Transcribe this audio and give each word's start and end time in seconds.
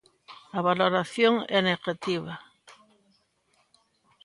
A 0.57 0.59
valoración 0.69 1.33
é 1.57 1.59
negativa. 1.69 2.33